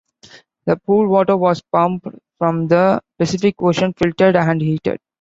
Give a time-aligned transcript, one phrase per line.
[0.65, 2.07] The pool water was pumped
[2.39, 4.97] from the Pacific Ocean, filtered and heated.